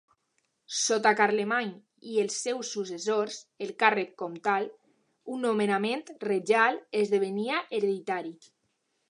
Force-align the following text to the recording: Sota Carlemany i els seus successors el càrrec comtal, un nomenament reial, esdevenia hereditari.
Sota 0.75 1.09
Carlemany 1.17 1.67
i 2.13 2.17
els 2.23 2.37
seus 2.45 2.71
successors 2.77 3.37
el 3.67 3.75
càrrec 3.85 4.17
comtal, 4.23 4.67
un 5.35 5.47
nomenament 5.49 6.03
reial, 6.31 6.83
esdevenia 7.05 7.63
hereditari. 7.69 8.37